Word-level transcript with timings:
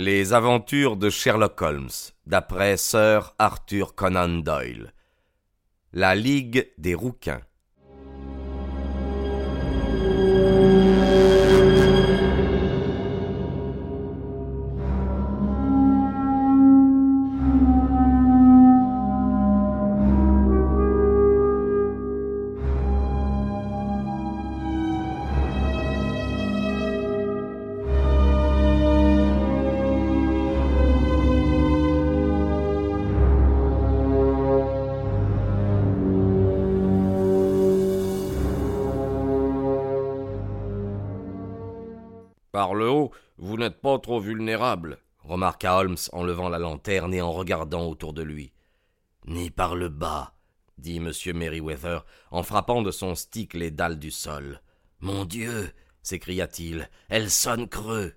Les 0.00 0.32
aventures 0.32 0.96
de 0.96 1.10
Sherlock 1.10 1.60
Holmes, 1.60 1.90
d'après 2.24 2.76
Sir 2.76 3.34
Arthur 3.36 3.96
Conan 3.96 4.28
Doyle. 4.28 4.92
La 5.92 6.14
Ligue 6.14 6.70
des 6.78 6.94
rouquins. 6.94 7.40
Par 42.68 42.74
le 42.74 42.90
haut, 42.90 43.12
vous 43.38 43.56
n'êtes 43.56 43.80
pas 43.80 43.98
trop 43.98 44.20
vulnérable, 44.20 44.98
remarqua 45.24 45.78
Holmes 45.78 45.96
en 46.12 46.22
levant 46.22 46.50
la 46.50 46.58
lanterne 46.58 47.14
et 47.14 47.22
en 47.22 47.32
regardant 47.32 47.86
autour 47.86 48.12
de 48.12 48.20
lui. 48.20 48.52
Ni 49.24 49.48
par 49.48 49.74
le 49.74 49.88
bas, 49.88 50.34
dit 50.76 50.98
M. 50.98 51.10
Merryweather 51.34 52.04
en 52.30 52.42
frappant 52.42 52.82
de 52.82 52.90
son 52.90 53.14
stick 53.14 53.54
les 53.54 53.70
dalles 53.70 53.98
du 53.98 54.10
sol. 54.10 54.60
Mon 55.00 55.24
Dieu 55.24 55.70
s'écria-t-il, 56.02 56.90
elle 57.08 57.30
sonne 57.30 57.70
creux. 57.70 58.12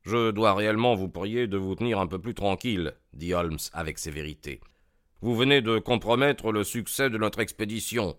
Je 0.00 0.30
dois 0.30 0.54
réellement 0.54 0.94
vous 0.94 1.10
prier 1.10 1.46
de 1.46 1.58
vous 1.58 1.74
tenir 1.74 2.00
un 2.00 2.06
peu 2.06 2.18
plus 2.18 2.34
tranquille, 2.34 2.94
dit 3.12 3.34
Holmes 3.34 3.58
avec 3.74 3.98
sévérité. 3.98 4.62
Vous 5.20 5.36
venez 5.36 5.60
de 5.60 5.78
compromettre 5.78 6.52
le 6.52 6.64
succès 6.64 7.10
de 7.10 7.18
notre 7.18 7.40
expédition. 7.40 8.16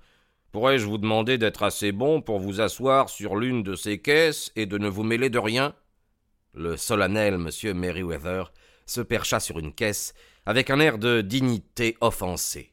Pourrais-je 0.54 0.86
vous 0.86 1.00
demander 1.00 1.40
d'être 1.40 1.64
assez 1.64 1.92
bon 1.92 2.22
pour 2.22 2.38
vous 2.38 2.62
asseoir 2.62 3.10
sur 3.10 3.38
l'une 3.38 3.64
de 3.64 3.76
ces 3.76 3.98
caisses 3.98 4.52
et 4.56 4.68
de 4.68 4.78
ne 4.78 4.88
vous 4.88 5.02
mêler 5.02 5.32
de 5.32 5.40
rien? 5.40 5.74
Le 6.54 6.78
solennel 6.78 7.34
M. 7.34 7.76
Merryweather 7.76 8.54
se 8.86 9.02
percha 9.02 9.40
sur 9.40 9.58
une 9.58 9.74
caisse 9.74 10.14
avec 10.46 10.70
un 10.70 10.80
air 10.80 11.00
de 11.00 11.22
dignité 11.22 11.98
offensée. 12.02 12.72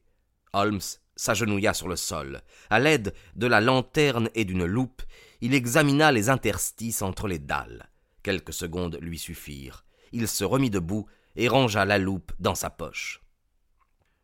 Holmes 0.53 0.83
s'agenouilla 1.17 1.72
sur 1.72 1.89
le 1.89 1.97
sol. 1.97 2.42
À 2.69 2.81
l'aide 2.81 3.14
de 3.34 3.47
la 3.47 3.62
lanterne 3.62 4.28
et 4.34 4.44
d'une 4.44 4.67
loupe, 4.67 5.00
il 5.41 5.55
examina 5.55 6.12
les 6.12 6.28
interstices 6.28 7.00
entre 7.00 7.28
les 7.28 7.39
dalles. 7.39 7.89
Quelques 8.22 8.53
secondes 8.53 8.98
lui 9.00 9.19
suffirent. 9.19 9.87
Il 10.12 10.28
se 10.28 10.44
remit 10.44 10.69
debout 10.69 11.06
et 11.34 11.48
rangea 11.48 11.87
la 11.87 11.97
loupe 11.97 12.33
dans 12.41 12.55
sa 12.55 12.69
poche. 12.69 13.22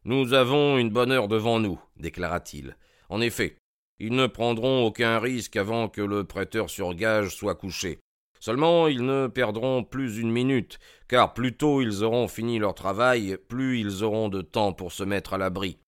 Nous 0.04 0.34
avons 0.34 0.76
une 0.76 0.90
bonne 0.90 1.10
heure 1.10 1.28
devant 1.28 1.58
nous, 1.58 1.80
déclara-t-il. 1.96 2.76
En 3.08 3.20
effet, 3.20 3.56
ils 3.98 4.14
ne 4.14 4.26
prendront 4.26 4.84
aucun 4.84 5.18
risque 5.18 5.56
avant 5.56 5.88
que 5.88 6.02
le 6.02 6.24
prêteur 6.24 6.68
sur 6.68 6.94
gage 6.94 7.34
soit 7.34 7.54
couché. 7.54 7.98
Seulement 8.40 8.86
ils 8.88 9.04
ne 9.04 9.26
perdront 9.26 9.82
plus 9.82 10.18
une 10.18 10.30
minute, 10.30 10.78
car 11.08 11.34
plus 11.34 11.56
tôt 11.56 11.80
ils 11.80 12.04
auront 12.04 12.28
fini 12.28 12.58
leur 12.58 12.74
travail, 12.74 13.38
plus 13.48 13.80
ils 13.80 14.04
auront 14.04 14.28
de 14.28 14.42
temps 14.42 14.72
pour 14.72 14.92
se 14.92 15.02
mettre 15.02 15.34
à 15.34 15.38
l'abri. 15.38 15.78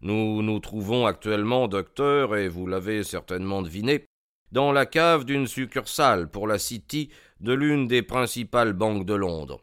Nous 0.00 0.42
nous 0.42 0.58
trouvons 0.60 1.06
actuellement, 1.06 1.68
docteur, 1.68 2.36
et 2.36 2.48
vous 2.48 2.66
l'avez 2.66 3.04
certainement 3.04 3.60
deviné, 3.60 4.06
dans 4.50 4.72
la 4.72 4.86
cave 4.86 5.24
d'une 5.24 5.46
succursale 5.46 6.30
pour 6.30 6.46
la 6.48 6.58
City 6.58 7.10
de 7.40 7.52
l'une 7.52 7.86
des 7.86 8.02
principales 8.02 8.72
banques 8.72 9.04
de 9.04 9.14
Londres. 9.14 9.62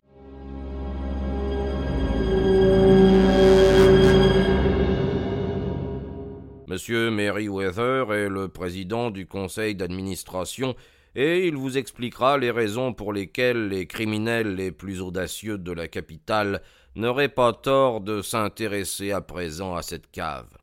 Monsieur 6.77 7.09
Merryweather 7.09 8.13
est 8.13 8.29
le 8.29 8.49
président 8.49 9.09
du 9.09 9.25
conseil 9.25 9.73
d'administration 9.73 10.75
et 11.15 11.47
il 11.47 11.55
vous 11.55 11.75
expliquera 11.75 12.37
les 12.37 12.51
raisons 12.51 12.93
pour 12.93 13.13
lesquelles 13.13 13.69
les 13.69 13.87
criminels 13.87 14.53
les 14.53 14.71
plus 14.71 15.01
audacieux 15.01 15.57
de 15.57 15.71
la 15.71 15.87
capitale 15.87 16.61
n'auraient 16.93 17.29
pas 17.29 17.51
tort 17.51 17.99
de 17.99 18.21
s'intéresser 18.21 19.11
à 19.11 19.21
présent 19.21 19.73
à 19.73 19.81
cette 19.81 20.11
cave. 20.11 20.55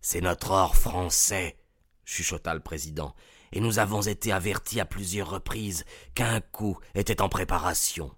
C'est 0.00 0.20
notre 0.20 0.50
or 0.50 0.74
français, 0.74 1.56
chuchota 2.04 2.52
le 2.52 2.58
président, 2.58 3.14
et 3.52 3.60
nous 3.60 3.78
avons 3.78 4.02
été 4.02 4.32
avertis 4.32 4.80
à 4.80 4.84
plusieurs 4.84 5.30
reprises 5.30 5.84
qu'un 6.16 6.40
coup 6.40 6.76
était 6.96 7.22
en 7.22 7.28
préparation. 7.28 8.10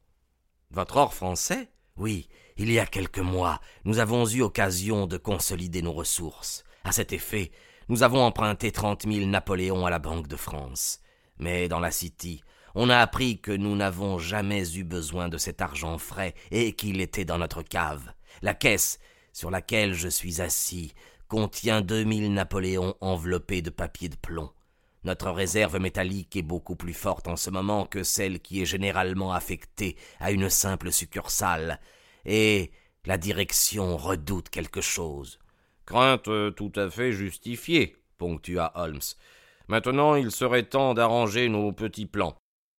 Votre 0.71 0.97
or 0.97 1.12
français? 1.12 1.69
Oui, 1.99 2.27
il 2.56 2.72
y 2.72 2.78
a 2.78 2.87
quelques 2.87 3.19
mois, 3.19 3.60
nous 3.84 3.99
avons 3.99 4.27
eu 4.27 4.41
occasion 4.41 5.06
de 5.06 5.19
consolider 5.19 5.83
nos 5.83 5.93
ressources. 5.93 6.65
À 6.88 6.93
cet 6.93 7.12
effet, 7.12 7.50
nous 7.91 8.03
avons 8.03 8.22
emprunté 8.22 8.72
trente 8.72 9.04
mille 9.04 9.28
Napoléons 9.28 9.84
à 9.84 9.91
la 9.91 9.99
Banque 9.99 10.26
de 10.26 10.37
France. 10.37 11.00
Mais 11.38 11.69
dans 11.69 11.81
la 11.81 11.91
City, 11.91 12.43
on 12.75 12.88
a 12.88 12.97
appris 12.97 13.43
que 13.43 13.53
nous 13.53 13.76
n'avons 13.76 14.19
jamais 14.19 14.75
eu 14.75 14.84
besoin 14.84 15.28
de 15.28 15.37
cet 15.37 15.60
argent 15.60 15.98
frais 15.98 16.32
et 16.50 16.72
qu'il 16.72 17.03
était 17.03 17.27
dans 17.27 17.37
notre 17.37 17.60
cave. 17.60 18.10
La 18.41 18.54
caisse 18.54 19.00
sur 19.34 19.50
laquelle 19.50 19.93
je 19.93 20.09
suis 20.09 20.41
assis 20.41 20.94
contient 21.28 21.82
deux 21.82 22.04
mille 22.04 22.32
Napoléons 22.32 22.94
enveloppés 23.03 23.60
de 23.60 23.69
papier 23.69 24.09
de 24.09 24.16
plomb. 24.16 24.50
Notre 25.04 25.31
réserve 25.31 25.78
métallique 25.78 26.37
est 26.37 26.43
beaucoup 26.43 26.75
plus 26.75 26.94
forte 26.94 27.28
en 27.28 27.37
ce 27.37 27.50
moment 27.50 27.84
que 27.84 28.03
celle 28.03 28.41
qui 28.41 28.62
est 28.62 28.66
généralement 28.66 29.34
affectée 29.34 29.98
à 30.21 30.31
une 30.31 30.48
simple 30.48 30.91
succursale, 30.91 31.81
et 32.25 32.71
la 33.04 33.19
direction 33.19 33.98
redoute 33.98 34.48
quelque 34.48 34.81
chose. 34.81 35.38
Crainte 35.88 36.28
tout 36.54 36.72
à 36.76 36.91
fait 36.91 37.12
justifiée, 37.12 37.97
ponctua 38.19 38.72
Holmes. 38.75 39.00
Maintenant 39.69 40.16
il 40.16 40.31
serait 40.31 40.65
temps 40.65 40.93
d'arranger 40.93 41.49
nos 41.49 41.72
petits 41.72 42.04
plans. 42.04 42.37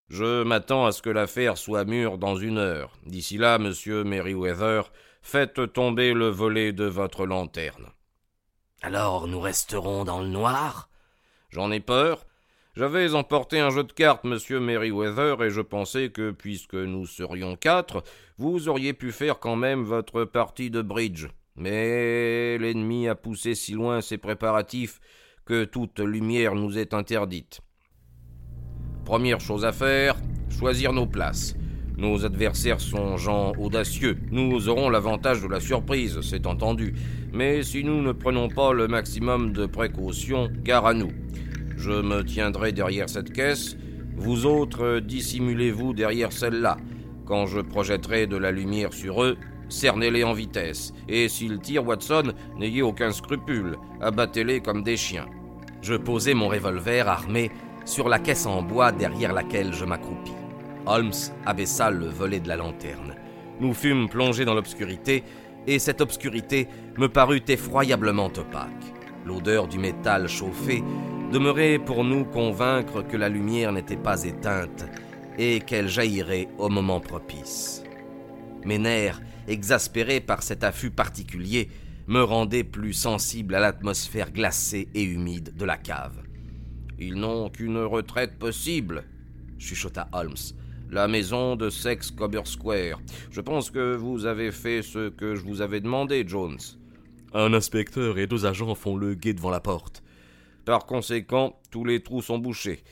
Je 0.10 0.44
m'attends 0.44 0.86
à 0.86 0.92
ce 0.92 1.02
que 1.02 1.10
l'affaire 1.10 1.58
soit 1.58 1.86
mûre 1.86 2.20
dans 2.20 2.36
une 2.36 2.60
heure. 2.60 2.94
D'ici 3.08 3.40
là, 3.40 3.58
monsieur 3.58 4.04
Merryweather, 4.04 4.92
faites 5.24 5.74
tomber 5.74 6.14
le 6.14 6.30
volet 6.30 6.72
de 6.72 6.84
votre 6.84 7.26
lanterne. 7.26 7.88
Alors 8.84 9.28
nous 9.28 9.40
resterons 9.40 10.04
dans 10.04 10.22
le 10.22 10.28
noir? 10.28 10.92
J'en 11.50 11.72
ai 11.72 11.80
peur. 11.80 12.28
J'avais 12.76 13.16
emporté 13.16 13.60
un 13.60 13.72
jeu 13.72 13.86
de 13.86 13.92
cartes, 13.92 14.24
monsieur 14.24 14.60
Merryweather, 14.60 15.42
et 15.42 15.50
je 15.50 15.62
pensais 15.62 16.12
que, 16.12 16.30
puisque 16.30 16.76
nous 16.76 17.08
serions 17.08 17.56
quatre, 17.56 18.04
vous 18.38 18.70
auriez 18.70 18.94
pu 18.94 19.12
faire 19.12 19.40
quand 19.40 19.56
même 19.56 19.84
votre 19.84 20.26
partie 20.26 20.70
de 20.70 20.84
bridge. 20.84 21.26
Mais 21.60 22.58
l'ennemi 22.58 23.10
a 23.10 23.16
poussé 23.16 23.54
si 23.54 23.74
loin 23.74 24.00
ses 24.00 24.18
préparatifs 24.18 25.02
que 25.46 25.66
toute 25.66 26.00
lumière 26.00 26.56
nous 26.56 26.78
est 26.78 26.94
interdite. 26.94 27.60
Première 29.04 29.42
chose 29.42 29.66
à 29.66 29.74
faire, 29.74 30.16
choisir 30.50 30.94
nos 30.94 31.06
places. 31.06 31.56
Nos 31.98 32.26
adversaires 32.26 32.80
sont 32.80 33.18
gens 33.18 33.52
audacieux. 33.58 34.18
Nous 34.32 34.70
aurons 34.70 34.90
l'avantage 34.90 35.42
de 35.42 35.50
la 35.50 35.60
surprise, 35.60 36.22
c'est 36.22 36.48
entendu. 36.48 36.94
Mais 37.34 37.62
si 37.62 37.84
nous 37.84 38.02
ne 38.02 38.14
prenons 38.14 38.48
pas 38.48 38.72
le 38.72 38.88
maximum 38.88 39.52
de 39.52 39.66
précautions, 39.66 40.50
gare 40.64 40.86
à 40.86 40.94
nous. 40.94 41.12
Je 41.76 41.92
me 41.92 42.24
tiendrai 42.24 42.72
derrière 42.72 43.10
cette 43.10 43.34
caisse. 43.34 43.76
Vous 44.16 44.46
autres, 44.46 45.00
dissimulez-vous 45.02 45.94
derrière 45.94 46.32
celle-là. 46.32 46.78
Quand 47.26 47.48
je 47.48 47.60
projetterai 47.60 48.28
de 48.28 48.38
la 48.38 48.52
lumière 48.52 48.94
sur 48.94 49.24
eux, 49.24 49.38
cernez-les 49.70 50.24
en 50.24 50.34
vitesse, 50.34 50.94
et 51.08 51.30
s'ils 51.30 51.60
tirent 51.60 51.88
Watson, 51.88 52.34
n'ayez 52.58 52.82
aucun 52.82 53.12
scrupule, 53.12 53.78
abattez-les 54.02 54.60
comme 54.60 54.84
des 54.84 54.98
chiens. 54.98 55.28
Je 55.82 55.96
posai 55.96 56.34
mon 56.34 56.50
revolver 56.50 57.08
armé 57.08 57.52
sur 57.86 58.10
la 58.10 58.20
caisse 58.20 58.46
en 58.46 58.62
bois 58.62 58.92
derrière 58.92 59.34
laquelle 59.34 59.74
je 59.74 59.86
m'accroupis. 59.86 60.34
Holmes 60.86 61.14
abaissa 61.46 61.90
le 61.92 62.08
volet 62.08 62.40
de 62.40 62.48
la 62.48 62.58
lanterne. 62.58 63.16
Nous 63.60 63.74
fûmes 63.74 64.10
plongés 64.10 64.46
dans 64.46 64.54
l'obscurité, 64.54 65.24
et 65.68 65.80
cette 65.80 66.02
obscurité 66.02 66.68
me 66.98 67.08
parut 67.08 67.44
effroyablement 67.48 68.28
opaque. 68.28 68.94
L'odeur 69.26 69.68
du 69.68 69.78
métal 69.78 70.28
chauffé 70.28 70.84
demeurait 71.32 71.78
pour 71.78 72.04
nous 72.04 72.26
convaincre 72.26 73.04
que 73.04 73.18
la 73.18 73.30
lumière 73.30 73.72
n'était 73.72 73.98
pas 73.98 74.24
éteinte 74.24 74.86
et 75.38 75.60
qu'elle 75.60 75.88
jaillirait 75.88 76.48
au 76.58 76.70
moment 76.70 77.00
propice. 77.00 77.84
Mes 78.66 78.78
nerfs 78.78 79.22
exaspéré 79.50 80.22
par 80.22 80.44
cet 80.44 80.64
affût 80.64 80.92
particulier, 80.92 81.70
me 82.08 82.22
rendait 82.22 82.64
plus 82.64 82.94
sensible 82.94 83.56
à 83.56 83.60
l'atmosphère 83.60 84.32
glacée 84.32 84.88
et 84.94 85.04
humide 85.04 85.56
de 85.58 85.66
la 85.66 85.78
cave. 85.78 86.18
Ils 86.98 87.16
n'ont 87.16 87.50
qu'une 87.50 87.78
retraite 87.78 88.38
possible, 88.40 89.04
chuchota 89.58 90.08
Holmes. 90.14 90.54
La 90.92 91.08
maison 91.08 91.56
de 91.56 91.70
Sex 91.70 92.10
Cobber 92.10 92.42
Square. 92.46 93.00
Je 93.30 93.42
pense 93.42 93.70
que 93.70 93.96
vous 93.96 94.26
avez 94.26 94.52
fait 94.52 94.82
ce 94.82 95.10
que 95.10 95.36
je 95.36 95.42
vous 95.42 95.62
avais 95.62 95.82
demandé, 95.82 96.24
Jones. 96.28 96.58
Un 97.32 97.54
inspecteur 97.54 98.18
et 98.18 98.26
deux 98.26 98.48
agents 98.48 98.74
font 98.74 98.98
le 98.98 99.14
guet 99.14 99.34
devant 99.34 99.52
la 99.52 99.60
porte. 99.60 100.04
Par 100.66 100.88
conséquent, 100.88 101.60
tous 101.70 101.86
les 101.86 102.02
trous 102.02 102.24
sont 102.24 102.40
bouchés. 102.40 102.84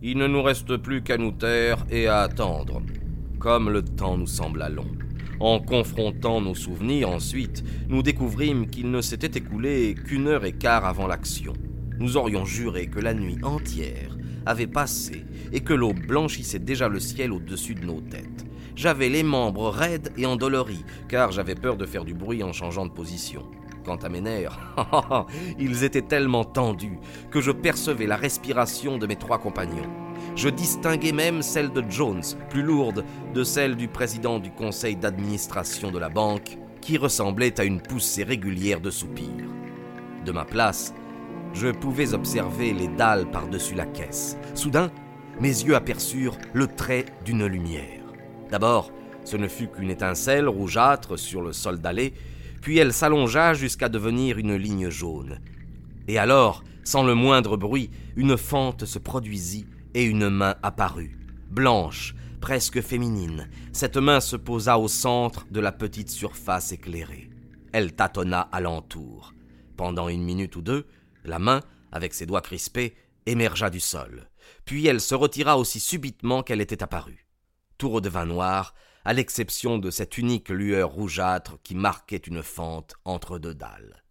Il 0.00 0.16
ne 0.16 0.26
nous 0.26 0.42
reste 0.42 0.78
plus 0.78 1.02
qu'à 1.02 1.18
nous 1.18 1.32
taire 1.32 1.84
et 1.90 2.06
à 2.06 2.20
attendre. 2.20 2.80
Comme 3.38 3.68
le 3.68 3.82
temps 3.82 4.16
nous 4.16 4.26
sembla 4.26 4.70
long. 4.70 4.88
En 5.42 5.58
confrontant 5.58 6.40
nos 6.40 6.54
souvenirs 6.54 7.08
ensuite, 7.08 7.64
nous 7.88 8.04
découvrîmes 8.04 8.70
qu'il 8.70 8.92
ne 8.92 9.00
s'était 9.00 9.40
écoulé 9.40 9.96
qu'une 9.96 10.28
heure 10.28 10.44
et 10.44 10.52
quart 10.52 10.84
avant 10.84 11.08
l'action. 11.08 11.52
Nous 11.98 12.16
aurions 12.16 12.44
juré 12.44 12.86
que 12.86 13.00
la 13.00 13.12
nuit 13.12 13.38
entière 13.42 14.16
avait 14.46 14.68
passé 14.68 15.24
et 15.52 15.58
que 15.58 15.74
l'eau 15.74 15.94
blanchissait 15.94 16.60
déjà 16.60 16.88
le 16.88 17.00
ciel 17.00 17.32
au-dessus 17.32 17.74
de 17.74 17.84
nos 17.84 18.00
têtes. 18.00 18.46
J'avais 18.76 19.08
les 19.08 19.24
membres 19.24 19.68
raides 19.68 20.12
et 20.16 20.26
endoloris, 20.26 20.84
car 21.08 21.32
j'avais 21.32 21.56
peur 21.56 21.76
de 21.76 21.86
faire 21.86 22.04
du 22.04 22.14
bruit 22.14 22.44
en 22.44 22.52
changeant 22.52 22.86
de 22.86 22.92
position. 22.92 23.42
Quant 23.84 23.96
à 23.96 24.08
mes 24.08 24.20
nerfs, 24.20 24.58
ils 25.58 25.82
étaient 25.82 26.02
tellement 26.02 26.44
tendus 26.44 26.98
que 27.30 27.40
je 27.40 27.50
percevais 27.50 28.06
la 28.06 28.16
respiration 28.16 28.96
de 28.96 29.06
mes 29.06 29.16
trois 29.16 29.38
compagnons. 29.38 29.90
Je 30.36 30.48
distinguais 30.48 31.12
même 31.12 31.42
celle 31.42 31.72
de 31.72 31.82
Jones, 31.88 32.22
plus 32.48 32.62
lourde, 32.62 33.04
de 33.34 33.42
celle 33.42 33.76
du 33.76 33.88
président 33.88 34.38
du 34.38 34.52
conseil 34.52 34.94
d'administration 34.94 35.90
de 35.90 35.98
la 35.98 36.08
banque, 36.08 36.58
qui 36.80 36.96
ressemblait 36.96 37.60
à 37.60 37.64
une 37.64 37.80
poussée 37.80 38.22
régulière 38.24 38.80
de 38.80 38.90
soupirs. 38.90 39.50
De 40.24 40.32
ma 40.32 40.44
place, 40.44 40.94
je 41.52 41.68
pouvais 41.68 42.14
observer 42.14 42.72
les 42.72 42.88
dalles 42.88 43.30
par-dessus 43.30 43.74
la 43.74 43.86
caisse. 43.86 44.36
Soudain, 44.54 44.90
mes 45.40 45.48
yeux 45.48 45.74
aperçurent 45.74 46.38
le 46.52 46.66
trait 46.68 47.06
d'une 47.24 47.46
lumière. 47.46 48.00
D'abord, 48.50 48.92
ce 49.24 49.36
ne 49.36 49.48
fut 49.48 49.68
qu'une 49.68 49.90
étincelle 49.90 50.48
rougeâtre 50.48 51.18
sur 51.18 51.42
le 51.42 51.52
sol 51.52 51.78
dallé, 51.78 52.14
puis 52.62 52.78
elle 52.78 52.92
s'allongea 52.94 53.52
jusqu'à 53.52 53.90
devenir 53.90 54.38
une 54.38 54.54
ligne 54.54 54.88
jaune. 54.88 55.40
Et 56.08 56.16
alors, 56.16 56.64
sans 56.84 57.02
le 57.02 57.14
moindre 57.14 57.56
bruit, 57.56 57.90
une 58.16 58.38
fente 58.38 58.86
se 58.86 58.98
produisit 58.98 59.66
et 59.94 60.04
une 60.04 60.30
main 60.30 60.54
apparut, 60.62 61.18
blanche, 61.50 62.14
presque 62.40 62.80
féminine. 62.80 63.50
Cette 63.72 63.96
main 63.96 64.20
se 64.20 64.36
posa 64.36 64.78
au 64.78 64.88
centre 64.88 65.46
de 65.50 65.60
la 65.60 65.72
petite 65.72 66.08
surface 66.08 66.72
éclairée. 66.72 67.28
Elle 67.72 67.94
tâtonna 67.94 68.48
alentour. 68.52 69.34
Pendant 69.76 70.08
une 70.08 70.22
minute 70.22 70.56
ou 70.56 70.62
deux, 70.62 70.86
la 71.24 71.38
main, 71.38 71.60
avec 71.90 72.14
ses 72.14 72.26
doigts 72.26 72.40
crispés, 72.40 72.94
émergea 73.26 73.70
du 73.70 73.80
sol. 73.80 74.28
Puis 74.64 74.86
elle 74.86 75.00
se 75.00 75.14
retira 75.14 75.58
aussi 75.58 75.80
subitement 75.80 76.42
qu'elle 76.42 76.60
était 76.60 76.82
apparue. 76.82 77.26
Tout 77.78 77.90
redevint 77.90 78.26
noir, 78.26 78.74
à 79.04 79.12
l'exception 79.12 79.78
de 79.78 79.90
cette 79.90 80.18
unique 80.18 80.48
lueur 80.48 80.90
rougeâtre 80.90 81.58
qui 81.62 81.74
marquait 81.74 82.16
une 82.16 82.42
fente 82.42 82.94
entre 83.04 83.38
deux 83.38 83.54
dalles. 83.54 84.02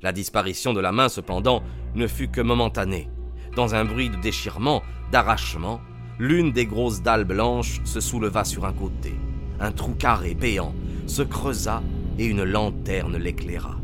La 0.00 0.12
disparition 0.12 0.72
de 0.72 0.80
la 0.80 0.92
main, 0.92 1.08
cependant, 1.08 1.62
ne 1.94 2.06
fut 2.06 2.28
que 2.28 2.40
momentanée. 2.40 3.08
Dans 3.56 3.74
un 3.74 3.84
bruit 3.84 4.10
de 4.10 4.16
déchirement, 4.16 4.82
d'arrachement, 5.12 5.80
l'une 6.18 6.52
des 6.52 6.66
grosses 6.66 7.02
dalles 7.02 7.24
blanches 7.24 7.80
se 7.84 8.00
souleva 8.00 8.44
sur 8.44 8.64
un 8.64 8.72
côté. 8.72 9.14
Un 9.60 9.72
trou 9.72 9.94
carré 9.94 10.34
béant 10.34 10.74
se 11.06 11.22
creusa 11.22 11.82
et 12.18 12.26
une 12.26 12.44
lanterne 12.44 13.16
l'éclaira. 13.16 13.76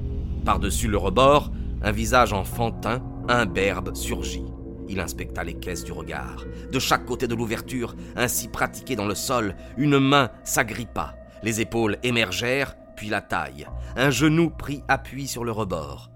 Par-dessus 0.44 0.88
le 0.88 0.96
rebord, 0.96 1.52
un 1.82 1.92
visage 1.92 2.32
enfantin, 2.32 3.02
imberbe, 3.28 3.94
surgit. 3.94 4.44
Il 4.88 5.00
inspecta 5.00 5.44
les 5.44 5.54
caisses 5.54 5.84
du 5.84 5.92
regard. 5.92 6.44
De 6.72 6.78
chaque 6.78 7.04
côté 7.04 7.26
de 7.28 7.34
l'ouverture, 7.34 7.94
ainsi 8.16 8.48
pratiquée 8.48 8.96
dans 8.96 9.06
le 9.06 9.14
sol, 9.14 9.54
une 9.76 9.98
main 9.98 10.30
s'agrippa. 10.44 11.14
Les 11.42 11.60
épaules 11.60 11.98
émergèrent, 12.02 12.76
puis 12.96 13.08
la 13.08 13.20
taille. 13.20 13.66
Un 13.96 14.10
genou 14.10 14.50
prit 14.50 14.82
appui 14.88 15.28
sur 15.28 15.44
le 15.44 15.52
rebord. 15.52 16.10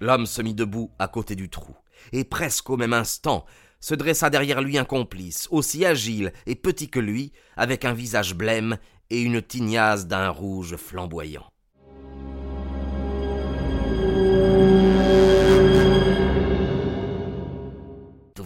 L'homme 0.00 0.26
se 0.26 0.42
mit 0.42 0.54
debout 0.54 0.90
à 0.98 1.08
côté 1.08 1.36
du 1.36 1.48
trou, 1.48 1.76
et 2.12 2.24
presque 2.24 2.70
au 2.70 2.76
même 2.76 2.92
instant, 2.92 3.44
se 3.80 3.94
dressa 3.94 4.30
derrière 4.30 4.62
lui 4.62 4.78
un 4.78 4.84
complice, 4.84 5.48
aussi 5.50 5.84
agile 5.84 6.32
et 6.46 6.54
petit 6.54 6.88
que 6.88 7.00
lui, 7.00 7.32
avec 7.56 7.84
un 7.84 7.92
visage 7.92 8.34
blême 8.34 8.78
et 9.10 9.20
une 9.20 9.42
tignasse 9.42 10.06
d'un 10.06 10.30
rouge 10.30 10.76
flamboyant. 10.76 11.51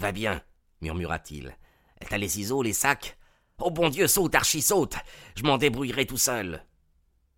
Va 0.07 0.13
bien, 0.13 0.41
murmura-t-il. 0.83 1.57
T'as 2.09 2.17
les 2.17 2.29
ciseaux, 2.29 2.63
les 2.63 2.73
sacs? 2.73 3.19
Oh 3.59 3.73
bon 3.73 3.89
Dieu, 3.89 4.07
saute, 4.07 4.37
Archie, 4.37 4.63
saute 4.63 4.95
Je 5.35 5.43
m'en 5.43 5.59
débrouillerai 5.59 6.07
tout 6.07 6.17
seul. 6.17 6.65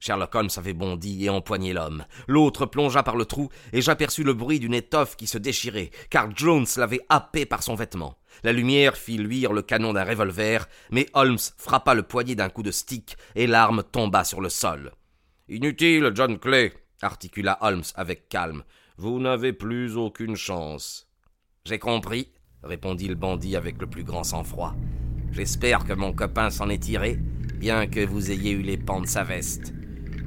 Sherlock 0.01 0.35
Holmes 0.35 0.51
avait 0.59 0.75
bondi 0.75 1.25
et 1.25 1.31
empoigné 1.31 1.73
l'homme. 1.73 2.05
L'autre 2.27 2.67
plongea 2.67 3.03
par 3.03 3.17
le 3.17 3.25
trou, 3.25 3.49
et 3.73 3.81
j'aperçus 3.81 4.23
le 4.23 4.35
bruit 4.35 4.61
d'une 4.61 4.75
étoffe 4.75 5.17
qui 5.17 5.27
se 5.27 5.39
déchirait, 5.39 5.91
car 6.11 6.29
Jones 6.37 6.67
l'avait 6.77 7.01
happé 7.09 7.47
par 7.47 7.63
son 7.63 7.75
vêtement. 7.75 8.19
La 8.45 8.53
lumière 8.53 8.99
fit 8.99 9.17
luire 9.17 9.55
le 9.55 9.63
canon 9.63 9.95
d'un 9.95 10.05
revolver, 10.05 10.69
mais 10.91 11.07
Holmes 11.15 11.39
frappa 11.57 11.95
le 11.95 12.03
poignet 12.03 12.35
d'un 12.35 12.51
coup 12.51 12.63
de 12.63 12.71
stick, 12.71 13.17
et 13.35 13.47
l'arme 13.47 13.83
tomba 13.83 14.25
sur 14.25 14.43
le 14.43 14.51
sol. 14.51 14.93
Inutile, 15.49 16.13
John 16.15 16.39
Clay, 16.39 16.75
articula 17.01 17.57
Holmes 17.63 17.89
avec 17.95 18.29
calme. 18.29 18.63
Vous 18.99 19.19
n'avez 19.21 19.55
plus 19.55 19.97
aucune 19.97 20.37
chance. 20.37 21.09
J'ai 21.65 21.79
compris, 21.79 22.31
répondit 22.63 23.09
le 23.09 23.15
bandit 23.15 23.57
avec 23.57 23.81
le 23.81 23.87
plus 23.87 24.05
grand 24.05 24.25
sang-froid. 24.25 24.75
J'espère 25.31 25.85
que 25.85 25.93
mon 25.93 26.13
copain 26.13 26.51
s'en 26.51 26.69
est 26.69 26.83
tiré, 26.83 27.19
bien 27.59 27.87
que 27.87 28.05
vous 28.05 28.31
ayez 28.31 28.53
eu 28.53 28.63
les 28.63 28.77
pans 28.77 29.01
de 29.01 29.07
sa 29.07 29.25
veste. 29.25 29.75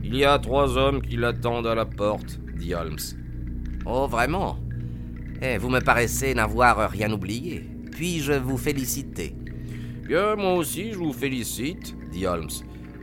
Il 0.03 0.15
y 0.15 0.25
a 0.25 0.39
trois 0.39 0.77
hommes 0.77 1.01
qui 1.01 1.17
l'attendent 1.17 1.67
à 1.67 1.75
la 1.75 1.85
porte, 1.85 2.39
dit 2.57 2.73
Holmes. 2.73 2.99
Oh, 3.85 4.07
vraiment? 4.07 4.57
Eh, 5.41 5.57
vous 5.57 5.69
me 5.69 5.79
paraissez 5.79 6.33
n'avoir 6.33 6.89
rien 6.89 7.11
oublié. 7.11 7.63
Puis-je 7.91 8.33
vous 8.33 8.57
féliciter? 8.57 9.35
Bien, 10.07 10.35
moi 10.35 10.55
aussi, 10.55 10.91
je 10.91 10.97
vous 10.97 11.13
félicite, 11.13 11.95
dit 12.11 12.25
Holmes. 12.25 12.49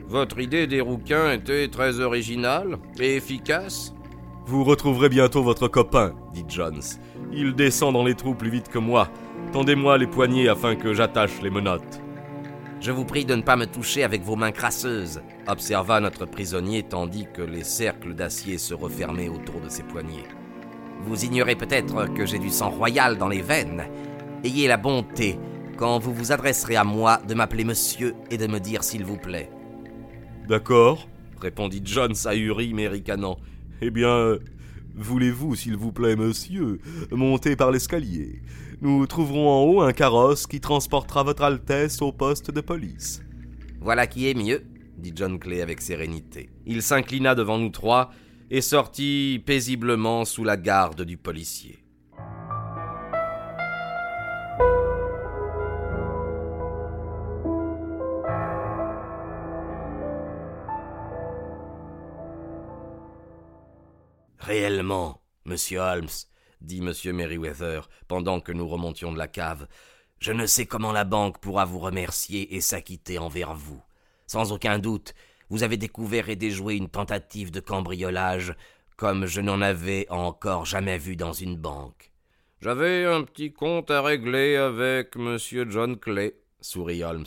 Votre 0.07 0.39
idée 0.41 0.67
des 0.67 0.81
rouquins 0.81 1.33
était 1.33 1.69
très 1.69 2.01
originale 2.01 2.79
et 2.99 3.17
efficace. 3.17 3.93
Vous 4.49 4.65
retrouverez 4.65 5.11
bientôt 5.11 5.43
votre 5.43 5.69
copain, 5.69 6.15
dit 6.33 6.47
Jones. 6.49 6.81
Il 7.35 7.55
descend 7.55 7.93
dans 7.93 8.03
les 8.03 8.15
trous 8.15 8.35
plus 8.35 8.49
vite 8.49 8.71
que 8.71 8.79
moi. 8.79 9.11
Tendez-moi 9.53 9.99
les 9.99 10.07
poignets 10.07 10.49
afin 10.49 10.75
que 10.75 10.95
j'attache 10.95 11.43
les 11.43 11.51
menottes. 11.51 12.01
Je 12.81 12.91
vous 12.91 13.05
prie 13.05 13.27
de 13.27 13.35
ne 13.35 13.43
pas 13.43 13.57
me 13.57 13.67
toucher 13.67 14.05
avec 14.05 14.23
vos 14.23 14.37
mains 14.37 14.51
crasseuses, 14.51 15.21
observa 15.47 16.01
notre 16.01 16.25
prisonnier 16.25 16.83
tandis 16.83 17.27
que 17.31 17.43
les 17.43 17.63
cercles 17.63 18.15
d'acier 18.15 18.57
se 18.57 18.73
refermaient 18.73 19.29
autour 19.29 19.61
de 19.61 19.69
ses 19.69 19.83
poignets. 19.83 20.25
Vous 21.03 21.27
ignorez 21.27 21.55
peut-être 21.55 22.15
que 22.15 22.25
j'ai 22.25 22.39
du 22.39 22.49
sang 22.49 22.71
royal 22.71 23.19
dans 23.19 23.29
les 23.29 23.43
veines. 23.43 23.85
Ayez 24.45 24.67
la 24.67 24.79
bonté, 24.79 25.39
quand 25.77 25.99
vous 25.99 26.15
vous 26.15 26.33
adresserez 26.33 26.77
à 26.77 26.85
moi, 26.85 27.19
de 27.29 27.35
m'appeler 27.35 27.65
monsieur 27.65 28.15
et 28.31 28.39
de 28.39 28.47
me 28.47 28.61
dire 28.61 28.83
s'il 28.83 29.05
vous 29.05 29.19
plaît. 29.19 29.51
D'accord, 30.49 31.07
répondit 31.39 31.83
Jones 31.85 32.17
ahuri 32.25 32.73
mais 32.73 32.89
ricanant. 32.89 33.37
Eh 33.81 33.91
bien, 33.91 34.39
voulez-vous, 34.97 35.55
s'il 35.55 35.77
vous 35.77 35.93
plaît, 35.93 36.17
monsieur, 36.17 36.81
monter 37.13 37.55
par 37.55 37.71
l'escalier? 37.71 38.43
Nous 38.81 39.07
trouverons 39.07 39.49
en 39.49 39.63
haut 39.65 39.81
un 39.83 39.93
carrosse 39.93 40.47
qui 40.47 40.61
transportera 40.61 41.23
votre 41.23 41.43
Altesse 41.43 42.03
au 42.03 42.13
poste 42.13 42.51
de 42.51 42.61
police. 42.61 43.23
Voilà 43.81 44.09
qui 44.09 44.29
est 44.29 44.35
mieux, 44.35 44.65
dit 44.97 45.13
John 45.15 45.39
Clay 45.39 45.63
avec 45.63 45.81
sérénité. 45.81 46.51
Il 46.67 46.83
s'inclina 46.83 47.37
devant 47.37 47.59
nous 47.59 47.71
trois 47.71 48.11
et 48.51 48.61
sortit 48.61 49.43
paisiblement 49.47 50.25
sous 50.25 50.43
la 50.43 50.57
garde 50.57 51.03
du 51.03 51.17
policier. 51.17 51.79
Réellement, 64.49 65.21
monsieur 65.45 65.81
Holmes, 65.81 66.09
dit 66.63 66.81
monsieur 66.81 67.13
Merriweather, 67.13 67.87
pendant 68.09 68.41
que 68.41 68.51
nous 68.51 68.67
remontions 68.67 69.13
de 69.13 69.19
la 69.19 69.29
cave, 69.29 69.69
je 70.21 70.33
ne 70.33 70.47
sais 70.47 70.65
comment 70.65 70.91
la 70.91 71.05
banque 71.05 71.39
pourra 71.39 71.67
vous 71.67 71.81
remercier 71.81 72.55
et 72.55 72.63
s'acquitter 72.63 73.19
envers 73.19 73.53
vous. 73.53 73.83
Sans 74.27 74.51
aucun 74.51 74.79
doute, 74.79 75.13
vous 75.51 75.65
avez 75.65 75.77
découvert 75.77 76.31
et 76.31 76.35
déjoué 76.35 76.77
une 76.77 76.89
tentative 76.89 77.51
de 77.51 77.61
cambriolage 77.61 78.55
comme 78.97 79.27
je 79.27 79.43
n'en 79.43 79.61
avais 79.61 80.07
encore 80.09 80.65
jamais 80.65 80.97
vu 80.97 81.15
dans 81.15 81.35
une 81.35 81.59
banque. 81.59 82.11
J'avais 82.63 83.05
un 83.05 83.25
petit 83.25 83.53
compte 83.53 83.91
à 83.91 84.01
régler 84.01 84.57
avec 84.57 85.15
monsieur 85.17 85.67
John 85.69 85.99
Clay, 85.99 86.35
sourit 86.63 87.05
Holmes. 87.05 87.27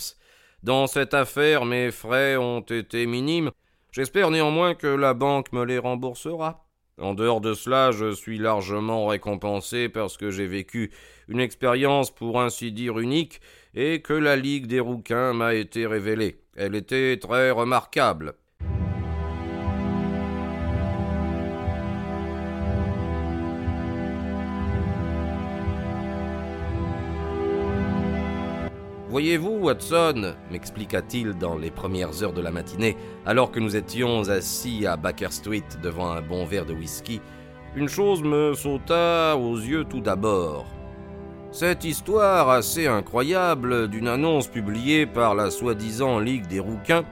Dans 0.63 0.87
cette 0.87 1.13
affaire, 1.13 1.65
mes 1.65 1.91
frais 1.91 2.35
ont 2.37 2.61
été 2.61 3.05
minimes. 3.05 3.51
J'espère 3.91 4.31
néanmoins 4.31 4.73
que 4.73 4.87
la 4.87 5.13
banque 5.13 5.53
me 5.53 5.63
les 5.63 5.77
remboursera. 5.77 6.65
En 7.00 7.13
dehors 7.13 7.41
de 7.41 7.53
cela, 7.53 7.91
je 7.91 8.13
suis 8.13 8.38
largement 8.38 9.07
récompensé 9.07 9.89
parce 9.89 10.17
que 10.17 10.29
j'ai 10.29 10.48
vécu 10.48 10.91
une 11.27 11.39
expérience 11.39 12.12
pour 12.12 12.41
ainsi 12.41 12.71
dire 12.71 13.00
unique 13.00 13.41
et 13.74 14.01
que 14.01 14.13
la 14.13 14.36
Ligue 14.36 14.67
des 14.67 14.79
rouquins 14.79 15.33
m'a 15.33 15.53
été 15.53 15.88
révélée. 15.88 16.41
Elle 16.55 16.75
était 16.75 17.17
très 17.17 17.51
remarquable. 17.51 18.36
Voyez-vous, 29.12 29.58
Watson, 29.63 30.36
m'expliqua-t-il 30.51 31.34
dans 31.34 31.58
les 31.58 31.70
premières 31.70 32.24
heures 32.24 32.32
de 32.32 32.39
la 32.39 32.50
matinée, 32.50 32.96
alors 33.25 33.51
que 33.51 33.60
nous 33.60 33.75
étions 33.75 34.30
assis 34.30 34.86
à 34.86 34.96
Baker 34.96 35.32
Street 35.32 35.65
devant 35.84 36.12
un 36.12 36.22
bon 36.22 36.46
verre 36.46 36.65
de 36.65 36.74
whisky, 36.74 37.20
une 37.75 37.89
chose 37.89 38.24
me 38.24 38.53
sauta 38.53 39.36
aux 39.36 39.58
yeux 39.58 39.84
tout 39.84 40.00
d'abord. 40.00 40.65
Cette 41.51 41.84
histoire 41.84 42.50
assez 42.50 42.88
incroyable 42.88 43.89
d'une 43.89 44.08
annonce 44.08 44.48
publiée 44.48 45.06
par 45.06 45.36
la 45.36 45.51
soi-disant 45.51 46.20
Ligue 46.20 46.48
des 46.48 46.62
rouquins 46.62 47.03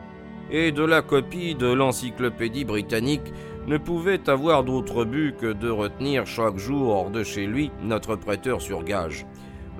et 0.50 0.72
de 0.72 0.84
la 0.84 1.02
copie 1.02 1.54
de 1.54 1.68
l'encyclopédie 1.68 2.64
britannique 2.64 3.34
ne 3.68 3.78
pouvait 3.78 4.30
avoir 4.30 4.64
d'autre 4.64 5.04
but 5.04 5.36
que 5.36 5.52
de 5.52 5.70
retenir 5.70 6.26
chaque 6.26 6.60
jour 6.60 6.92
hors 6.92 7.10
de 7.10 7.24
chez 7.24 7.46
lui 7.46 7.72
notre 7.84 8.16
prêteur 8.16 8.62
sur 8.62 8.86
gage. 8.86 9.26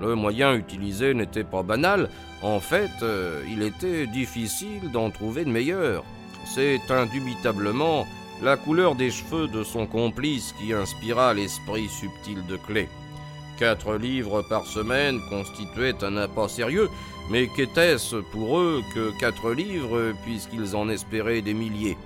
Le 0.00 0.14
moyen 0.14 0.54
utilisé 0.54 1.12
n'était 1.14 1.44
pas 1.44 1.62
banal, 1.62 2.08
en 2.42 2.58
fait, 2.58 2.90
euh, 3.02 3.42
il 3.50 3.62
était 3.62 4.06
difficile 4.06 4.90
d'en 4.92 5.10
trouver 5.10 5.44
de 5.44 5.50
meilleur. 5.50 6.04
C'est 6.46 6.80
indubitablement 6.90 8.06
la 8.42 8.56
couleur 8.56 8.94
des 8.94 9.10
cheveux 9.10 9.46
de 9.46 9.62
son 9.62 9.86
complice 9.86 10.54
qui 10.58 10.72
inspira 10.72 11.34
l'esprit 11.34 11.88
subtil 11.88 12.46
de 12.46 12.56
Clé. 12.56 12.88
Quatre 13.58 13.96
livres 13.96 14.40
par 14.48 14.64
semaine 14.64 15.20
constituaient 15.28 16.02
un 16.02 16.16
appât 16.16 16.48
sérieux, 16.48 16.88
mais 17.30 17.46
qu'était-ce 17.54 18.16
pour 18.16 18.58
eux 18.58 18.82
que 18.94 19.10
quatre 19.20 19.52
livres 19.52 20.14
puisqu'ils 20.24 20.74
en 20.74 20.88
espéraient 20.88 21.42
des 21.42 21.52
milliers? 21.52 21.98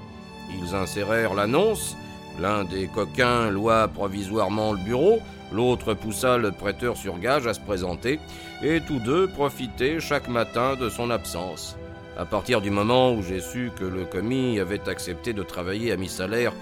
Ils 0.61 0.75
insérèrent 0.75 1.35
l'annonce, 1.35 1.97
l'un 2.41 2.65
des 2.65 2.89
coquins 2.89 3.51
loua 3.51 3.87
provisoirement 3.87 4.73
le 4.73 4.79
bureau, 4.79 5.21
l'autre 5.53 5.95
poussa 5.95 6.39
le 6.39 6.53
prêteur 6.53 6.97
sur 6.97 7.19
gage 7.19 7.47
à 7.47 7.55
se 7.55 7.61
présenter, 7.61 8.21
et 8.63 8.81
tous 8.81 8.99
deux 8.99 9.29
profitaient 9.29 10.01
chaque 10.01 10.29
matin 10.29 10.75
de 10.77 10.89
son 10.89 11.11
absence. 11.11 11.77
À 12.17 12.25
partir 12.25 12.61
du 12.61 12.71
moment 12.71 13.13
où 13.13 13.23
j'ai 13.23 13.41
su 13.41 13.71
que 13.77 13.85
le 13.85 14.05
commis 14.05 14.61
avait 14.61 14.89
accepté 14.89 15.33
de 15.33 15.43
travailler 15.43 15.93
à 15.93 15.97
mi-salaire, 15.97 16.53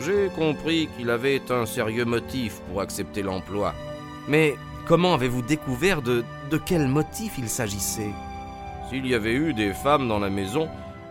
j'ai 0.00 0.30
compris 0.34 0.88
qu'il 0.96 1.10
avait 1.10 1.42
un 1.50 1.66
sérieux 1.66 2.06
motif 2.06 2.60
pour 2.68 2.80
accepter 2.80 3.22
l'emploi. 3.22 3.74
Mais 4.26 4.54
comment 4.86 5.14
avez-vous 5.14 5.42
découvert 5.42 6.00
de, 6.00 6.24
de 6.50 6.56
quel 6.56 6.88
motif 6.88 7.34
il 7.38 7.48
s'agissait? 7.48 8.12
S'il 8.88 9.06
y 9.06 9.14
avait 9.14 9.34
eu 9.34 9.52
des 9.52 9.74
femmes 9.74 10.08
dans 10.08 10.18
la 10.18 10.30
maison, 10.30 10.68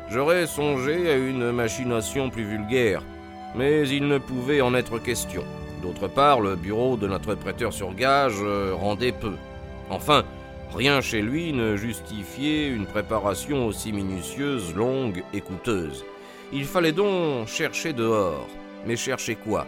j'aurais 0.10 0.48
songé 0.48 1.10
à 1.10 1.16
une 1.16 1.52
machination 1.52 2.30
plus 2.30 2.44
vulgaire, 2.44 3.04
mais 3.56 3.88
il 3.88 4.08
ne 4.08 4.18
pouvait 4.18 4.62
en 4.62 4.74
être 4.74 4.98
question. 4.98 5.44
D'autre 5.82 6.08
part, 6.08 6.42
le 6.42 6.56
bureau 6.56 6.98
de 6.98 7.08
notre 7.08 7.36
prêteur 7.36 7.74
sur 7.74 7.94
gage 7.94 8.38
euh, 8.42 8.74
rendait 8.74 9.12
peu. 9.12 9.34
Enfin, 9.90 10.24
Rien 10.74 11.02
chez 11.02 11.22
lui 11.22 11.52
ne 11.52 11.76
justifiait 11.76 12.70
une 12.70 12.86
préparation 12.86 13.68
aussi 13.68 13.92
minutieuse, 13.92 14.74
longue 14.74 15.22
et 15.34 15.42
coûteuse. 15.42 16.06
Il 16.54 16.64
fallait 16.64 16.94
donc 16.94 17.48
chercher 17.48 17.92
dehors. 17.92 18.48
Mais 18.88 18.96
chercher 18.96 19.36
quoi? 19.36 19.68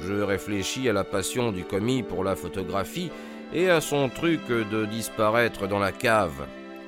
Je 0.00 0.14
réfléchis 0.14 0.88
à 0.88 0.92
la 0.92 1.02
passion 1.02 1.50
du 1.50 1.64
commis 1.64 2.04
pour 2.04 2.22
la 2.22 2.36
photographie 2.36 3.10
et 3.52 3.68
à 3.68 3.80
son 3.80 4.08
truc 4.08 4.40
de 4.48 4.86
disparaître 4.86 5.66
dans 5.66 5.80
la 5.80 5.90
cave. 5.90 6.46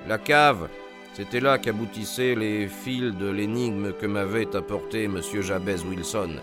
La 0.09 0.19
cave, 0.19 0.69
c'était 1.15 1.41
là 1.41 1.59
qu'aboutissaient 1.59 2.37
les 2.37 2.69
fils 2.69 3.13
de 3.13 3.29
l'énigme 3.29 3.93
que 3.93 4.07
m'avait 4.07 4.55
apporté 4.55 5.05
M. 5.05 5.21
Jabez 5.41 5.83
Wilson. 5.85 6.37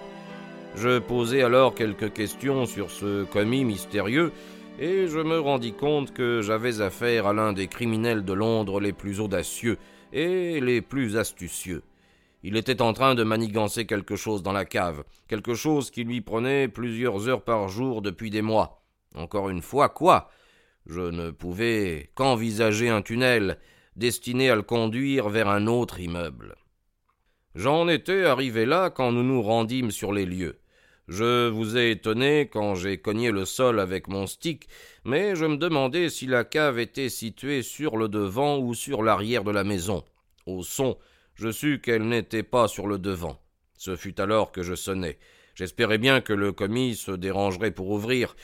Je 0.75 0.99
posai 0.99 1.41
alors 1.41 1.75
quelques 1.75 2.13
questions 2.13 2.65
sur 2.65 2.89
ce 2.91 3.25
commis 3.25 3.65
mystérieux 3.65 4.31
et 4.79 5.07
je 5.07 5.19
me 5.19 5.39
rendis 5.39 5.73
compte 5.73 6.13
que 6.13 6.41
j'avais 6.41 6.79
affaire 6.79 7.27
à 7.27 7.33
l'un 7.33 7.51
des 7.51 7.67
criminels 7.67 8.23
de 8.23 8.33
Londres 8.33 8.79
les 8.79 8.93
plus 8.93 9.19
audacieux 9.19 9.77
et 10.13 10.61
les 10.61 10.81
plus 10.81 11.17
astucieux. 11.17 11.83
Il 12.43 12.55
était 12.55 12.81
en 12.81 12.93
train 12.93 13.15
de 13.15 13.23
manigancer 13.23 13.85
quelque 13.85 14.15
chose 14.15 14.41
dans 14.41 14.53
la 14.53 14.63
cave, 14.63 15.03
quelque 15.27 15.53
chose 15.53 15.91
qui 15.91 16.05
lui 16.05 16.21
prenait 16.21 16.69
plusieurs 16.69 17.27
heures 17.27 17.43
par 17.43 17.67
jour 17.67 18.01
depuis 18.01 18.29
des 18.29 18.41
mois. 18.41 18.81
Encore 19.15 19.49
une 19.49 19.61
fois, 19.61 19.89
quoi? 19.89 20.29
Je 20.85 21.01
ne 21.01 21.31
pouvais 21.31 22.09
qu'envisager 22.15 22.87
un 22.87 23.01
tunnel 23.01 23.57
destiné 23.97 24.49
à 24.49 24.55
le 24.55 24.61
conduire 24.61 25.27
vers 25.27 25.49
un 25.49 25.67
autre 25.67 25.99
immeuble. 25.99 26.55
J'en 27.55 27.89
étais 27.89 28.23
arrivé 28.23 28.65
là 28.65 28.89
quand 28.89 29.11
nous 29.11 29.23
nous 29.23 29.41
rendîmes 29.41 29.91
sur 29.91 30.13
les 30.13 30.25
lieux. 30.25 30.58
Je 31.09 31.49
vous 31.49 31.75
ai 31.75 31.89
étonné 31.89 32.49
quand 32.53 32.75
j'ai 32.75 32.99
cogné 32.99 33.31
le 33.31 33.43
sol 33.43 33.79
avec 33.79 34.07
mon 34.07 34.27
stick, 34.27 34.69
mais 35.03 35.35
je 35.35 35.45
me 35.45 35.57
demandais 35.57 36.07
si 36.07 36.27
la 36.27 36.43
cave 36.43 36.77
était 36.77 37.09
située 37.09 37.63
sur 37.63 37.97
le 37.97 38.07
devant 38.07 38.59
ou 38.59 38.75
sur 38.75 39.01
l'arrière 39.01 39.43
de 39.43 39.49
la 39.49 39.63
maison. 39.63 40.03
Au 40.45 40.61
son, 40.61 40.99
je 41.33 41.51
sus 41.51 41.81
qu'elle 41.81 42.07
n'était 42.07 42.43
pas 42.43 42.67
sur 42.67 42.85
le 42.85 42.99
devant. 42.99 43.41
Ce 43.75 43.95
fut 43.95 44.21
alors 44.21 44.51
que 44.51 44.61
je 44.61 44.75
sonnai. 44.75 45.17
J'espérais 45.55 45.97
bien 45.97 46.21
que 46.21 46.31
le 46.31 46.51
commis 46.51 46.95
se 46.95 47.11
dérangerait 47.11 47.71
pour 47.71 47.89
ouvrir. 47.89 48.35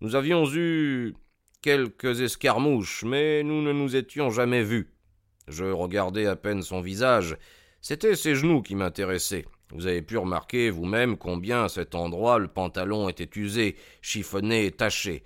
Nous 0.00 0.16
avions 0.16 0.52
eu 0.52 1.14
quelques 1.62 2.22
escarmouches, 2.22 3.04
mais 3.04 3.44
nous 3.44 3.62
ne 3.62 3.72
nous 3.72 3.94
étions 3.94 4.30
jamais 4.30 4.64
vus. 4.64 4.92
Je 5.46 5.64
regardais 5.64 6.26
à 6.26 6.34
peine 6.34 6.62
son 6.62 6.80
visage. 6.80 7.36
C'étaient 7.80 8.16
ses 8.16 8.34
genoux 8.34 8.62
qui 8.62 8.74
m'intéressaient. 8.74 9.46
Vous 9.72 9.86
avez 9.86 10.02
pu 10.02 10.18
remarquer 10.18 10.70
vous-même 10.70 11.16
combien 11.16 11.64
à 11.64 11.68
cet 11.68 11.94
endroit 11.94 12.38
le 12.38 12.48
pantalon 12.48 13.08
était 13.08 13.38
usé, 13.38 13.76
chiffonné 14.02 14.66
et 14.66 14.72
taché. 14.72 15.22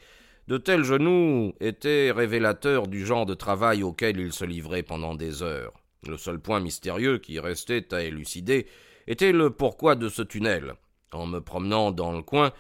De 0.49 0.59
tels 0.59 0.85
genoux 0.85 1.55
étaient 1.61 2.11
révélateurs 2.11 2.87
du 2.87 3.07
genre 3.07 3.25
de 3.25 3.35
travail 3.35 3.83
auquel 3.83 4.19
il 4.21 4.33
se 4.33 4.45
livrait 4.45 4.83
pendant 4.83 5.15
des 5.15 5.43
heures. 5.43 5.73
Le 6.07 6.19
seul 6.19 6.39
point 6.39 6.61
mystérieux 6.61 7.19
qui 7.19 7.39
restait 7.41 7.95
à 7.95 8.03
élucider 8.03 8.67
était 9.07 9.33
le 9.33 9.51
pourquoi 9.51 9.95
de 9.95 10.11
ce 10.11 10.21
tunnel. 10.21 10.75
En 11.13 11.27
me 11.27 11.41
promenant 11.41 11.93
dans 11.93 12.13
le 12.13 12.23
coin, 12.23 12.53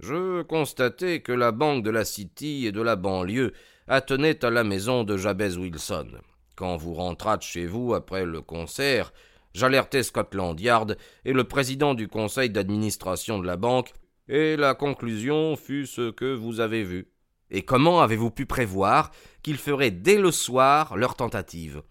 je 0.00 0.42
constatai 0.42 1.20
que 1.20 1.32
la 1.32 1.52
banque 1.52 1.84
de 1.84 1.90
la 1.90 2.04
City 2.04 2.66
et 2.66 2.72
de 2.72 2.82
la 2.82 2.96
banlieue 2.96 3.52
attenait 3.88 4.44
à 4.44 4.50
la 4.50 4.64
maison 4.64 5.04
de 5.04 5.16
Jabez 5.16 5.56
Wilson. 5.56 6.08
Quand 6.54 6.76
vous 6.76 6.94
rentrâtes 6.94 7.42
chez 7.42 7.66
vous 7.66 7.94
après 7.94 8.26
le 8.26 8.42
concert, 8.42 9.12
J'alertai 9.54 10.02
Scotland 10.02 10.58
Yard 10.58 10.96
et 11.24 11.32
le 11.32 11.44
président 11.44 11.94
du 11.94 12.08
conseil 12.08 12.50
d'administration 12.50 13.38
de 13.38 13.46
la 13.46 13.56
banque, 13.56 13.92
et 14.28 14.56
la 14.56 14.74
conclusion 14.74 15.56
fut 15.56 15.86
ce 15.86 16.10
que 16.10 16.34
vous 16.34 16.60
avez 16.60 16.84
vu. 16.84 17.08
Et 17.50 17.62
comment 17.62 18.00
avez-vous 18.00 18.30
pu 18.30 18.46
prévoir 18.46 19.10
qu'ils 19.42 19.58
feraient 19.58 19.90
dès 19.90 20.16
le 20.16 20.30
soir 20.30 20.96
leur 20.96 21.16
tentative? 21.16 21.82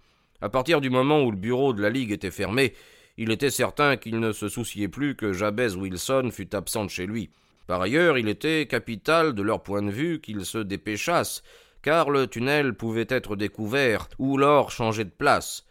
À 0.42 0.50
partir 0.50 0.82
du 0.82 0.90
moment 0.90 1.22
où 1.22 1.30
le 1.30 1.38
bureau 1.38 1.74
de 1.74 1.82
la 1.82 1.92
Ligue 1.92 2.12
était 2.12 2.32
fermé, 2.32 2.74
il 3.18 3.30
était 3.30 3.52
certain 3.52 3.98
qu'il 3.98 4.20
ne 4.20 4.32
se 4.32 4.50
souciait 4.50 4.88
plus 4.88 5.16
que 5.16 5.34
Jabez 5.34 5.76
Wilson 5.76 6.30
fût 6.32 6.56
absent 6.56 6.88
chez 6.88 7.06
lui. 7.06 7.30
Par 7.68 7.80
ailleurs, 7.82 8.18
il 8.18 8.28
était 8.28 8.66
capital 8.66 9.34
de 9.34 9.42
leur 9.44 9.62
point 9.62 9.84
de 9.84 9.92
vue 9.92 10.20
qu'ils 10.20 10.46
se 10.46 10.58
dépêchassent, 10.58 11.44
car 11.84 12.10
le 12.10 12.26
tunnel 12.26 12.74
pouvait 12.74 13.06
être 13.08 13.36
découvert 13.36 14.08
ou 14.18 14.38
l'or 14.38 14.72
changé 14.72 15.04
de 15.04 15.12
place. 15.12 15.64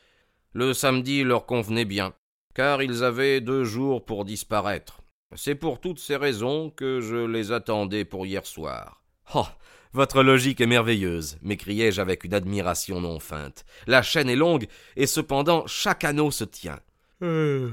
Le 0.52 0.74
samedi 0.74 1.22
leur 1.22 1.46
convenait 1.46 1.84
bien, 1.84 2.12
car 2.54 2.82
ils 2.82 3.04
avaient 3.04 3.40
deux 3.40 3.64
jours 3.64 4.04
pour 4.04 4.24
disparaître. 4.24 5.00
C'est 5.36 5.54
pour 5.54 5.80
toutes 5.80 6.00
ces 6.00 6.16
raisons 6.16 6.70
que 6.70 7.00
je 7.00 7.16
les 7.16 7.52
attendais 7.52 8.04
pour 8.04 8.26
hier 8.26 8.44
soir. 8.44 9.04
Oh. 9.34 9.46
Votre 9.92 10.22
logique 10.22 10.60
est 10.60 10.66
merveilleuse, 10.66 11.36
m'écriai-je 11.42 12.00
avec 12.00 12.22
une 12.22 12.34
admiration 12.34 13.00
non 13.00 13.18
feinte. 13.18 13.64
La 13.88 14.02
chaîne 14.02 14.28
est 14.28 14.36
longue, 14.36 14.68
et 14.94 15.08
cependant 15.08 15.66
chaque 15.66 16.04
anneau 16.04 16.30
se 16.30 16.44
tient. 16.44 16.78
Euh, 17.22 17.70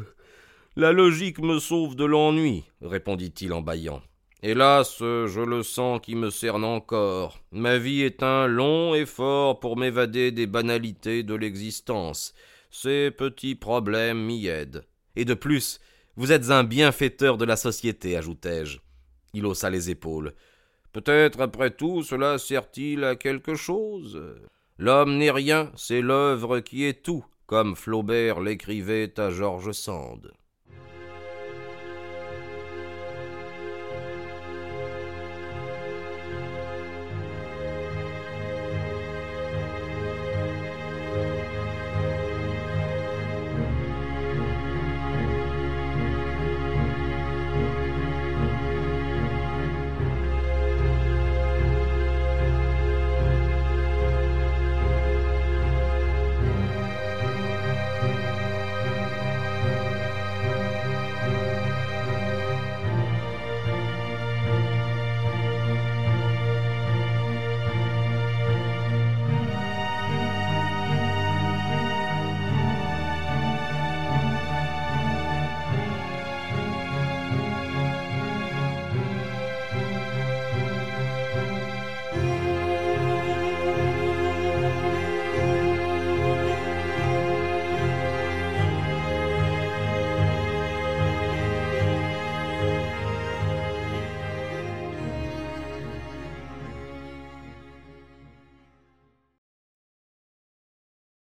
la 0.75 0.91
logique 0.91 1.37
me 1.37 1.59
sauve 1.59 1.95
de 1.95 2.05
l'ennui, 2.05 2.63
répondit-il 2.81 3.53
en 3.53 3.61
bâillant. 3.61 4.01
Hélas, 4.41 4.97
je 4.99 5.41
le 5.41 5.61
sens 5.61 5.99
qui 6.01 6.15
me 6.15 6.31
cerne 6.31 6.63
encore. 6.63 7.39
Ma 7.51 7.77
vie 7.77 8.01
est 8.01 8.23
un 8.23 8.47
long 8.47 8.95
effort 8.95 9.59
pour 9.59 9.77
m'évader 9.77 10.31
des 10.31 10.47
banalités 10.47 11.21
de 11.21 11.35
l'existence. 11.35 12.33
Ces 12.69 13.11
petits 13.11 13.55
problèmes 13.55 14.23
m'y 14.25 14.47
aident. 14.47 14.85
Et 15.15 15.25
de 15.25 15.33
plus, 15.33 15.79
vous 16.15 16.31
êtes 16.31 16.49
un 16.49 16.63
bienfaiteur 16.63 17.37
de 17.37 17.45
la 17.45 17.55
société, 17.55 18.17
ajoutai-je. 18.17 18.79
Il 19.33 19.45
haussa 19.45 19.69
les 19.69 19.89
épaules. 19.89 20.33
Peut-être 20.93 21.41
après 21.41 21.71
tout 21.71 22.03
cela 22.03 22.37
sert-il 22.37 23.03
à 23.03 23.15
quelque 23.15 23.55
chose? 23.55 24.19
L'homme 24.77 25.17
n'est 25.17 25.31
rien, 25.31 25.71
c'est 25.75 26.01
l'œuvre 26.01 26.59
qui 26.59 26.85
est 26.85 27.03
tout, 27.03 27.25
comme 27.45 27.75
Flaubert 27.75 28.39
l'écrivait 28.39 29.19
à 29.19 29.29
George 29.29 29.71
Sand. 29.71 30.31